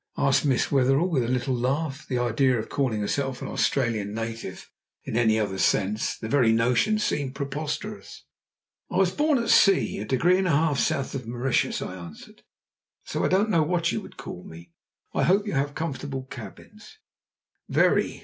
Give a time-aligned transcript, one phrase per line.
[0.17, 2.07] asked Miss Wetherell with a little laugh.
[2.07, 4.67] The idea of her calling herself an Australian native
[5.03, 6.17] in any other sense!
[6.17, 8.23] The very notion seemed preposterous.
[8.89, 12.41] "I was born at sea, a degree and a half south of Mauritius," I answered;
[13.03, 14.71] "so I don't know what you would call me.
[15.13, 16.97] I hope you have comfortable cabins?"
[17.69, 18.19] "Very.